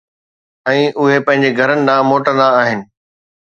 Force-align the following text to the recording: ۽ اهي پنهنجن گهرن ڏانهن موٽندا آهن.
۽ 0.69 0.79
اهي 1.01 1.19
پنهنجن 1.27 1.55
گهرن 1.61 1.87
ڏانهن 1.91 2.11
موٽندا 2.11 2.51
آهن. 2.67 2.87